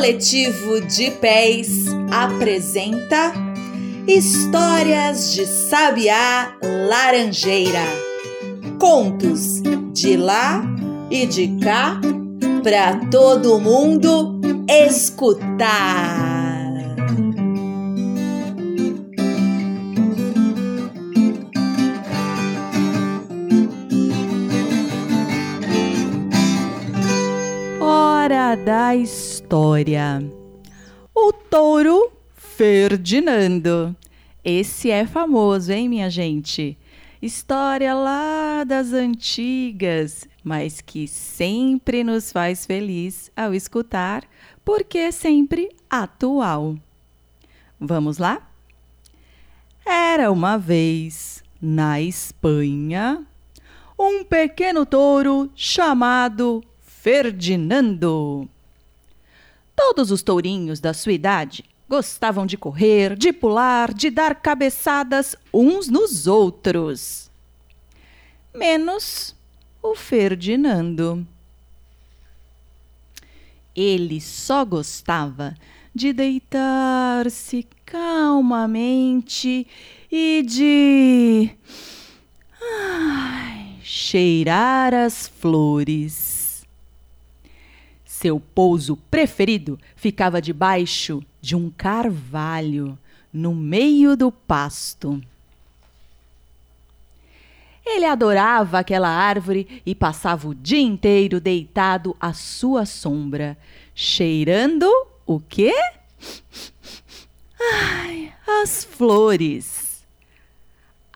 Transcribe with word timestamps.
Coletivo 0.00 0.80
de 0.80 1.10
Pés 1.10 1.84
apresenta 2.10 3.34
Histórias 4.08 5.34
de 5.34 5.44
Sabiá 5.44 6.56
Laranjeira. 6.88 7.84
Contos 8.78 9.60
de 9.92 10.16
lá 10.16 10.64
e 11.10 11.26
de 11.26 11.54
cá 11.62 12.00
para 12.64 12.96
todo 13.10 13.60
mundo 13.60 14.40
escutar. 14.66 16.00
Da 28.64 28.96
história. 29.50 30.22
O 31.12 31.32
touro 31.32 32.12
Ferdinando. 32.36 33.96
Esse 34.44 34.92
é 34.92 35.04
famoso, 35.04 35.72
hein, 35.72 35.88
minha 35.88 36.08
gente? 36.08 36.78
História 37.20 37.92
lá 37.92 38.62
das 38.62 38.92
antigas, 38.92 40.24
mas 40.44 40.80
que 40.80 41.08
sempre 41.08 42.04
nos 42.04 42.30
faz 42.30 42.64
feliz 42.64 43.28
ao 43.36 43.52
escutar, 43.52 44.22
porque 44.64 44.98
é 44.98 45.10
sempre 45.10 45.68
atual. 45.90 46.76
Vamos 47.80 48.18
lá? 48.18 48.48
Era 49.84 50.30
uma 50.30 50.58
vez, 50.58 51.42
na 51.60 52.00
Espanha, 52.00 53.26
um 53.98 54.22
pequeno 54.22 54.86
touro 54.86 55.50
chamado 55.56 56.62
Ferdinando. 56.80 58.48
Todos 59.82 60.10
os 60.10 60.22
tourinhos 60.22 60.78
da 60.78 60.92
sua 60.92 61.12
idade 61.12 61.64
gostavam 61.88 62.44
de 62.44 62.58
correr, 62.58 63.16
de 63.16 63.32
pular, 63.32 63.94
de 63.94 64.10
dar 64.10 64.34
cabeçadas 64.34 65.34
uns 65.52 65.88
nos 65.88 66.26
outros. 66.26 67.30
Menos 68.54 69.34
o 69.82 69.94
Ferdinando. 69.96 71.26
Ele 73.74 74.20
só 74.20 74.66
gostava 74.66 75.54
de 75.94 76.12
deitar-se 76.12 77.66
calmamente 77.86 79.66
e 80.12 80.42
de 80.42 81.50
ai, 82.60 83.78
cheirar 83.82 84.92
as 84.92 85.26
flores. 85.26 86.39
Seu 88.20 88.38
pouso 88.38 88.98
preferido 89.10 89.78
ficava 89.96 90.42
debaixo 90.42 91.22
de 91.40 91.56
um 91.56 91.70
carvalho, 91.70 92.98
no 93.32 93.54
meio 93.54 94.14
do 94.14 94.30
pasto. 94.30 95.22
Ele 97.82 98.04
adorava 98.04 98.78
aquela 98.78 99.08
árvore 99.08 99.80
e 99.86 99.94
passava 99.94 100.48
o 100.48 100.54
dia 100.54 100.82
inteiro 100.82 101.40
deitado 101.40 102.14
à 102.20 102.34
sua 102.34 102.84
sombra, 102.84 103.56
cheirando 103.94 104.86
o 105.24 105.40
quê? 105.40 105.72
Ai, 107.58 108.34
as 108.62 108.84
flores. 108.84 110.04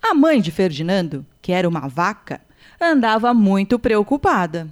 A 0.02 0.14
mãe 0.14 0.40
de 0.40 0.50
Ferdinando, 0.50 1.26
que 1.42 1.52
era 1.52 1.68
uma 1.68 1.86
vaca, 1.86 2.40
andava 2.80 3.34
muito 3.34 3.78
preocupada. 3.78 4.66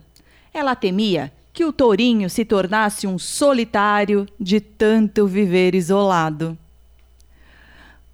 Ela 0.55 0.75
temia 0.75 1.31
que 1.53 1.65
o 1.65 1.73
tourinho 1.73 2.31
se 2.31 2.45
tornasse 2.45 3.07
um 3.07 3.19
solitário 3.19 4.27
de 4.41 4.61
tanto 4.61 5.27
viver 5.27 5.75
isolado. 5.75 6.57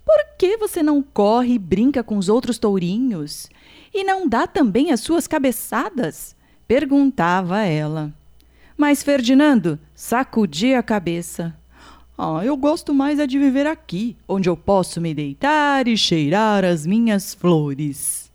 Por 0.04 0.36
que 0.36 0.56
você 0.56 0.82
não 0.82 1.02
corre 1.02 1.54
e 1.54 1.58
brinca 1.58 2.02
com 2.02 2.16
os 2.16 2.28
outros 2.28 2.58
tourinhos? 2.58 3.48
E 3.94 4.02
não 4.02 4.26
dá 4.26 4.46
também 4.46 4.90
as 4.90 5.00
suas 5.00 5.26
cabeçadas? 5.26 6.34
perguntava 6.66 7.60
ela. 7.62 8.12
Mas 8.76 9.02
Ferdinando 9.02 9.78
sacudia 9.94 10.78
a 10.78 10.82
cabeça. 10.82 11.56
Ah, 12.16 12.44
eu 12.44 12.56
gosto 12.56 12.92
mais 12.92 13.18
é 13.18 13.26
de 13.26 13.38
viver 13.38 13.66
aqui, 13.66 14.16
onde 14.26 14.48
eu 14.48 14.56
posso 14.56 15.00
me 15.00 15.14
deitar 15.14 15.86
e 15.86 15.96
cheirar 15.96 16.64
as 16.64 16.84
minhas 16.84 17.32
flores. 17.32 18.30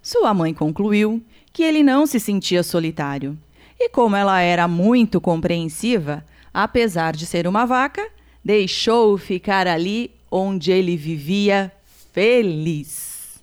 Sua 0.00 0.32
mãe 0.32 0.54
concluiu 0.54 1.22
que 1.52 1.62
ele 1.62 1.82
não 1.82 2.06
se 2.06 2.18
sentia 2.18 2.62
solitário 2.62 3.38
e 3.80 3.88
como 3.88 4.14
ela 4.14 4.40
era 4.42 4.68
muito 4.68 5.22
compreensiva, 5.22 6.22
apesar 6.52 7.16
de 7.16 7.24
ser 7.24 7.46
uma 7.46 7.64
vaca, 7.64 8.06
deixou-o 8.44 9.16
ficar 9.16 9.66
ali 9.66 10.10
onde 10.30 10.70
ele 10.70 10.98
vivia 10.98 11.72
feliz. 12.12 13.40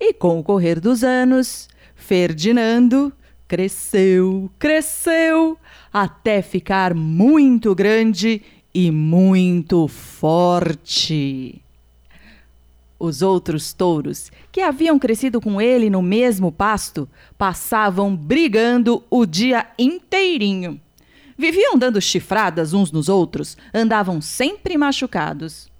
E 0.00 0.14
com 0.14 0.38
o 0.38 0.42
correr 0.42 0.80
dos 0.80 1.04
anos, 1.04 1.68
Ferdinando 1.94 3.12
cresceu, 3.46 4.50
cresceu, 4.58 5.58
até 5.92 6.40
ficar 6.40 6.94
muito 6.94 7.74
grande 7.74 8.40
e 8.74 8.90
muito 8.90 9.86
forte. 9.88 11.63
Os 13.04 13.20
outros 13.20 13.74
touros, 13.74 14.32
que 14.50 14.62
haviam 14.62 14.98
crescido 14.98 15.38
com 15.38 15.60
ele 15.60 15.90
no 15.90 16.00
mesmo 16.00 16.50
pasto, 16.50 17.06
passavam 17.36 18.16
brigando 18.16 19.04
o 19.10 19.26
dia 19.26 19.66
inteirinho. 19.78 20.80
Viviam 21.36 21.76
dando 21.76 22.00
chifradas 22.00 22.72
uns 22.72 22.90
nos 22.90 23.10
outros, 23.10 23.58
andavam 23.74 24.22
sempre 24.22 24.78
machucados. 24.78 25.70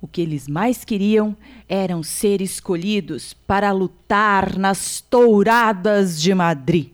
O 0.00 0.08
que 0.08 0.20
eles 0.20 0.48
mais 0.48 0.84
queriam 0.84 1.36
eram 1.68 2.02
ser 2.02 2.40
escolhidos 2.40 3.32
para 3.32 3.70
lutar 3.70 4.58
nas 4.58 5.00
touradas 5.00 6.20
de 6.20 6.34
Madrid. 6.34 6.88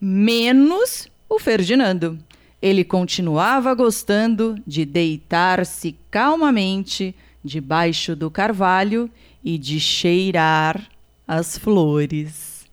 Menos 0.00 1.08
o 1.28 1.40
Ferdinando. 1.40 2.20
Ele 2.62 2.84
continuava 2.84 3.74
gostando 3.74 4.54
de 4.64 4.84
deitar-se 4.84 5.96
calmamente 6.08 7.16
debaixo 7.46 8.14
do 8.14 8.30
carvalho 8.30 9.08
e 9.42 9.56
de 9.56 9.80
cheirar 9.80 10.86
as 11.26 11.56
flores. 11.56 12.66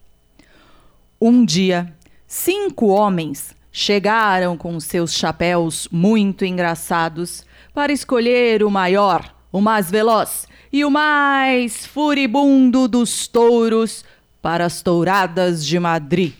Um 1.21 1.45
dia, 1.45 1.93
cinco 2.27 2.87
homens 2.87 3.55
chegaram 3.71 4.57
com 4.57 4.79
seus 4.79 5.13
chapéus 5.13 5.87
muito 5.91 6.43
engraçados 6.43 7.45
para 7.73 7.93
escolher 7.93 8.63
o 8.63 8.69
maior, 8.69 9.33
o 9.51 9.61
mais 9.61 9.89
veloz 9.89 10.47
e 10.71 10.83
o 10.83 10.91
mais 10.91 11.85
furibundo 11.85 12.87
dos 12.87 13.27
touros 13.27 14.03
para 14.41 14.65
as 14.65 14.81
touradas 14.81 15.65
de 15.65 15.79
Madrid. 15.79 16.33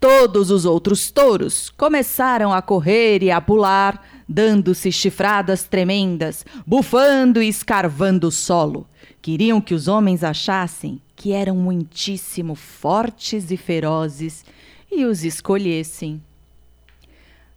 Todos 0.00 0.50
os 0.50 0.64
outros 0.64 1.10
touros 1.10 1.70
começaram 1.70 2.52
a 2.52 2.60
correr 2.60 3.22
e 3.22 3.30
a 3.30 3.40
pular, 3.40 4.02
dando-se 4.28 4.90
chifradas 4.90 5.64
tremendas, 5.64 6.44
bufando 6.66 7.42
e 7.42 7.48
escarvando 7.48 8.28
o 8.28 8.32
solo. 8.32 8.86
Queriam 9.22 9.60
que 9.60 9.74
os 9.74 9.88
homens 9.88 10.24
achassem 10.24 11.00
que 11.14 11.32
eram 11.32 11.56
muitíssimo 11.56 12.54
fortes 12.54 13.50
e 13.50 13.56
ferozes 13.56 14.44
e 14.90 15.04
os 15.04 15.24
escolhessem. 15.24 16.22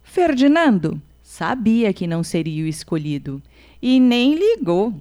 Ferdinando 0.02 1.00
sabia 1.22 1.92
que 1.92 2.06
não 2.06 2.24
seria 2.24 2.64
o 2.64 2.68
escolhido 2.68 3.42
e 3.80 4.00
nem 4.00 4.34
ligou. 4.34 4.94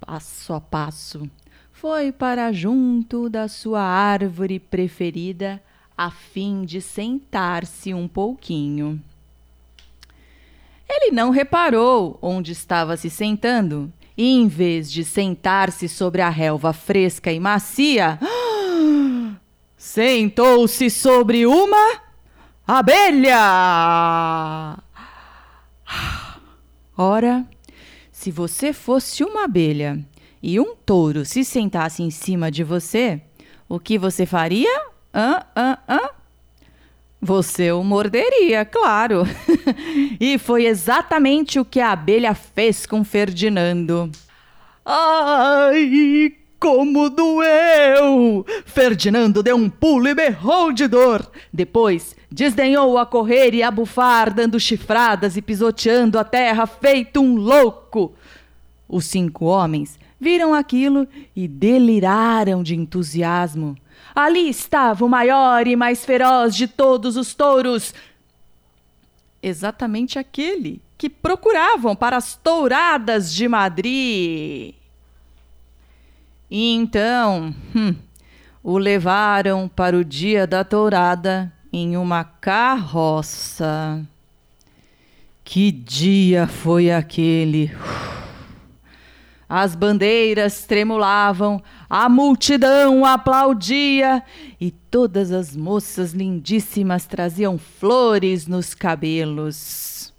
Passo 0.00 0.52
a 0.52 0.60
passo, 0.60 1.28
foi 1.72 2.10
para 2.10 2.52
junto 2.52 3.28
da 3.28 3.46
sua 3.46 3.82
árvore 3.82 4.58
preferida 4.58 5.62
a 5.96 6.10
fim 6.10 6.64
de 6.64 6.80
sentar-se 6.80 7.94
um 7.94 8.08
pouquinho. 8.08 9.00
Ele 10.96 11.10
não 11.10 11.30
reparou 11.30 12.16
onde 12.22 12.52
estava 12.52 12.96
se 12.96 13.10
sentando 13.10 13.92
e, 14.16 14.36
em 14.36 14.46
vez 14.46 14.88
de 14.90 15.02
sentar-se 15.04 15.88
sobre 15.88 16.22
a 16.22 16.28
relva 16.28 16.72
fresca 16.72 17.32
e 17.32 17.40
macia, 17.40 18.16
sentou-se 19.76 20.88
sobre 20.88 21.46
uma 21.46 22.00
abelha. 22.64 23.36
Ora, 26.96 27.44
se 28.12 28.30
você 28.30 28.72
fosse 28.72 29.24
uma 29.24 29.46
abelha 29.46 29.98
e 30.40 30.60
um 30.60 30.76
touro 30.76 31.24
se 31.24 31.44
sentasse 31.44 32.04
em 32.04 32.10
cima 32.10 32.52
de 32.52 32.62
você, 32.62 33.20
o 33.68 33.80
que 33.80 33.98
você 33.98 34.24
faria? 34.24 34.86
Hã, 35.12 35.40
hã, 35.56 35.76
hã? 35.88 36.08
Você 37.24 37.72
o 37.72 37.82
morderia, 37.82 38.66
claro. 38.66 39.22
e 40.20 40.36
foi 40.36 40.66
exatamente 40.66 41.58
o 41.58 41.64
que 41.64 41.80
a 41.80 41.92
abelha 41.92 42.34
fez 42.34 42.84
com 42.84 43.02
Ferdinando. 43.02 44.10
Ai, 44.84 46.34
como 46.60 47.08
doeu! 47.08 48.44
Ferdinando 48.66 49.42
deu 49.42 49.56
um 49.56 49.70
pulo 49.70 50.06
e 50.06 50.14
berrou 50.14 50.70
de 50.70 50.86
dor. 50.86 51.26
Depois, 51.50 52.14
desdenhou 52.30 52.98
a 52.98 53.06
correr 53.06 53.54
e 53.54 53.62
a 53.62 53.70
bufar, 53.70 54.30
dando 54.34 54.60
chifradas 54.60 55.38
e 55.38 55.40
pisoteando 55.40 56.18
a 56.18 56.24
terra, 56.24 56.66
feito 56.66 57.22
um 57.22 57.36
louco. 57.36 58.12
Os 58.86 59.06
cinco 59.06 59.46
homens 59.46 59.98
viram 60.20 60.52
aquilo 60.52 61.08
e 61.34 61.48
deliraram 61.48 62.62
de 62.62 62.76
entusiasmo. 62.76 63.76
Ali 64.14 64.48
estava 64.48 65.04
o 65.04 65.08
maior 65.08 65.66
e 65.66 65.76
mais 65.76 66.04
feroz 66.04 66.54
de 66.54 66.68
todos 66.68 67.16
os 67.16 67.34
touros. 67.34 67.94
Exatamente 69.42 70.18
aquele 70.18 70.80
que 70.96 71.10
procuravam 71.10 71.94
para 71.94 72.16
as 72.16 72.34
touradas 72.34 73.32
de 73.32 73.46
Madrid. 73.48 74.74
Então, 76.50 77.54
hum, 77.74 77.94
o 78.62 78.78
levaram 78.78 79.68
para 79.68 79.96
o 79.96 80.04
dia 80.04 80.46
da 80.46 80.64
tourada 80.64 81.52
em 81.72 81.96
uma 81.96 82.24
carroça. 82.24 84.06
Que 85.44 85.70
dia 85.70 86.46
foi 86.46 86.90
aquele! 86.90 87.70
As 89.48 89.74
bandeiras 89.74 90.64
tremulavam, 90.64 91.62
a 91.88 92.08
multidão 92.08 93.04
aplaudia 93.04 94.22
e 94.60 94.70
todas 94.70 95.32
as 95.32 95.54
moças 95.54 96.12
lindíssimas 96.12 97.06
traziam 97.06 97.58
flores 97.58 98.46
nos 98.46 98.74
cabelos. 98.74 100.12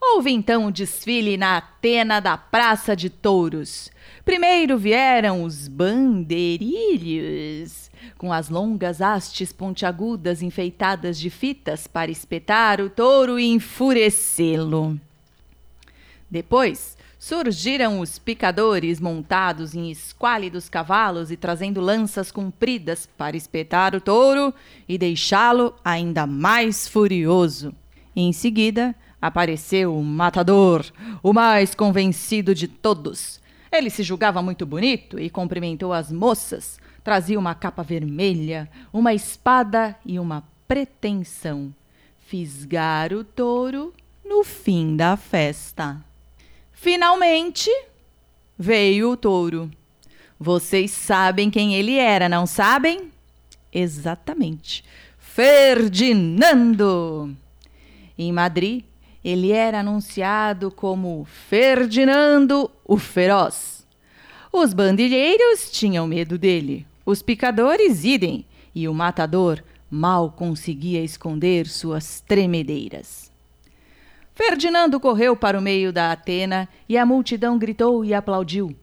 Houve 0.00 0.30
então 0.30 0.66
o 0.66 0.72
desfile 0.72 1.36
na 1.38 1.56
Atena 1.56 2.20
da 2.20 2.36
Praça 2.36 2.94
de 2.94 3.08
Touros. 3.08 3.90
Primeiro 4.22 4.76
vieram 4.76 5.44
os 5.44 5.66
bandeirilhos, 5.66 7.90
com 8.18 8.30
as 8.32 8.50
longas 8.50 9.00
hastes 9.00 9.52
pontiagudas 9.52 10.42
enfeitadas 10.42 11.18
de 11.18 11.30
fitas 11.30 11.86
para 11.86 12.10
espetar 12.10 12.80
o 12.80 12.90
touro 12.90 13.38
e 13.38 13.46
enfurecê-lo. 13.46 15.00
Depois 16.30 16.96
surgiram 17.24 18.00
os 18.00 18.18
picadores 18.18 19.00
montados 19.00 19.74
em 19.74 19.90
esquálidos 19.90 20.68
cavalos 20.68 21.30
e 21.30 21.38
trazendo 21.38 21.80
lanças 21.80 22.30
compridas 22.30 23.08
para 23.16 23.34
espetar 23.34 23.94
o 23.94 24.00
touro 24.00 24.52
e 24.86 24.98
deixá-lo 24.98 25.74
ainda 25.82 26.26
mais 26.26 26.86
furioso. 26.86 27.74
Em 28.14 28.30
seguida, 28.30 28.94
apareceu 29.22 29.96
o 29.96 30.04
matador, 30.04 30.84
o 31.22 31.32
mais 31.32 31.74
convencido 31.74 32.54
de 32.54 32.68
todos. 32.68 33.40
Ele 33.72 33.88
se 33.88 34.02
julgava 34.02 34.42
muito 34.42 34.66
bonito 34.66 35.18
e 35.18 35.30
cumprimentou 35.30 35.94
as 35.94 36.12
moças. 36.12 36.78
Trazia 37.02 37.38
uma 37.38 37.54
capa 37.54 37.82
vermelha, 37.82 38.68
uma 38.92 39.14
espada 39.14 39.96
e 40.04 40.18
uma 40.18 40.44
pretensão: 40.68 41.74
fisgar 42.18 43.14
o 43.14 43.24
touro 43.24 43.94
no 44.22 44.44
fim 44.44 44.94
da 44.94 45.16
festa. 45.16 46.04
Finalmente 46.84 47.70
veio 48.58 49.12
o 49.12 49.16
touro. 49.16 49.70
Vocês 50.38 50.90
sabem 50.90 51.50
quem 51.50 51.74
ele 51.74 51.96
era, 51.96 52.28
não 52.28 52.46
sabem? 52.46 53.10
Exatamente. 53.72 54.84
Ferdinando! 55.16 56.54
Em 58.18 58.30
Madrid, 58.30 58.84
ele 59.24 59.50
era 59.50 59.80
anunciado 59.80 60.70
como 60.70 61.24
Ferdinando 61.48 62.70
o 62.84 62.98
Feroz. 62.98 63.86
Os 64.52 64.74
bandilheiros 64.74 65.70
tinham 65.70 66.06
medo 66.06 66.36
dele, 66.36 66.86
os 67.06 67.22
picadores 67.22 68.04
idem, 68.04 68.44
e 68.74 68.86
o 68.86 68.92
matador 68.92 69.64
mal 69.90 70.30
conseguia 70.30 71.02
esconder 71.02 71.66
suas 71.66 72.20
tremedeiras. 72.20 73.32
Ferdinando 74.34 74.98
correu 74.98 75.36
para 75.36 75.58
o 75.58 75.62
meio 75.62 75.92
da 75.92 76.10
Atena 76.10 76.68
e 76.88 76.98
a 76.98 77.06
multidão 77.06 77.56
gritou 77.56 78.04
e 78.04 78.12
aplaudiu. 78.12 78.76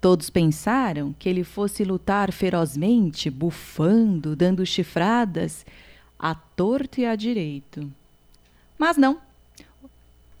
Todos 0.00 0.28
pensaram 0.28 1.14
que 1.18 1.28
ele 1.28 1.42
fosse 1.42 1.82
lutar 1.82 2.30
ferozmente, 2.30 3.30
bufando, 3.30 4.36
dando 4.36 4.66
chifradas, 4.66 5.64
a 6.18 6.34
torto 6.34 7.00
e 7.00 7.06
a 7.06 7.16
direito. 7.16 7.90
Mas 8.78 8.98
não. 8.98 9.18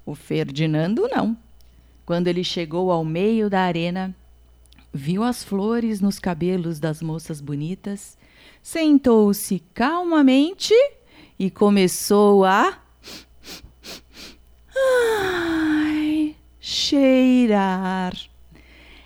O 0.04 0.14
Ferdinando 0.14 1.08
não. 1.08 1.36
Quando 2.04 2.28
ele 2.28 2.44
chegou 2.44 2.92
ao 2.92 3.04
meio 3.04 3.48
da 3.48 3.62
arena, 3.62 4.14
viu 4.92 5.24
as 5.24 5.42
flores 5.42 6.00
nos 6.00 6.18
cabelos 6.18 6.78
das 6.78 7.00
moças 7.00 7.40
bonitas, 7.40 8.16
sentou-se 8.62 9.60
calmamente 9.74 10.74
e 11.38 11.50
começou 11.50 12.44
a 12.44 12.78
Ai, 14.76 16.36
cheirar. 16.60 18.12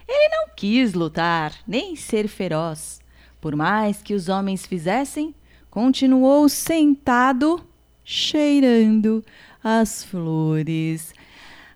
Ele 0.09 0.29
não 0.29 0.55
quis 0.57 0.93
lutar, 0.93 1.55
nem 1.67 1.95
ser 1.95 2.27
feroz. 2.27 3.01
Por 3.41 3.55
mais 3.55 4.03
que 4.03 4.13
os 4.13 4.29
homens 4.29 4.67
fizessem, 4.67 5.35
continuou 5.71 6.49
sentado, 6.49 7.65
cheirando 8.05 9.25
as 9.63 10.03
flores. 10.03 11.15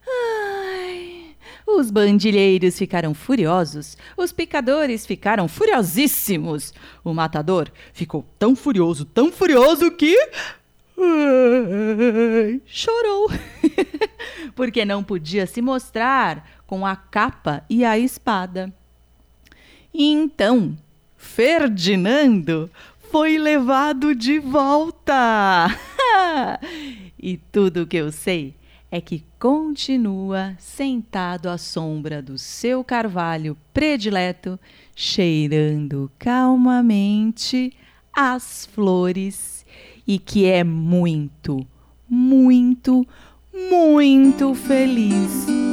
Ai, 0.07 1.37
os 1.67 1.91
bandilheiros 1.91 2.77
ficaram 2.77 3.15
furiosos, 3.15 3.97
os 4.17 4.33
picadores 4.33 5.07
ficaram 5.07 5.49
furiosíssimos. 5.49 6.75
O 7.03 7.15
matador 7.15 7.71
ficou 7.93 8.27
tão 8.39 8.55
furioso, 8.57 9.05
tão 9.05 9.33
furioso 9.33 9.91
que 9.93 10.17
chorou, 12.67 13.29
porque 14.55 14.85
não 14.85 15.03
podia 15.03 15.47
se 15.47 15.61
mostrar 15.61 16.63
com 16.67 16.87
a 16.87 16.97
capa 16.97 17.65
e 17.69 17.85
a 17.85 17.99
espada. 17.99 18.73
então, 19.93 20.77
Ferdinando 21.17 22.71
foi 23.11 23.39
levado 23.39 24.15
de 24.15 24.39
volta. 24.39 25.69
e 27.19 27.37
tudo 27.37 27.83
o 27.83 27.87
que 27.87 27.97
eu 27.97 28.13
sei 28.13 28.55
é 28.91 29.01
que 29.01 29.25
continua 29.41 30.55
sentado 30.59 31.49
à 31.49 31.59
sombra 31.59 32.23
do 32.23 32.39
seu 32.39 32.85
carvalho 32.85 33.57
predileto, 33.73 34.59
cheirando 34.95 36.11
calmamente 36.19 37.73
as 38.13 38.67
flores 38.67 39.64
e 40.07 40.19
que 40.19 40.47
é 40.47 40.63
muito, 40.63 41.67
muito, 42.09 43.07
muito 43.71 44.55
feliz. 44.55 45.64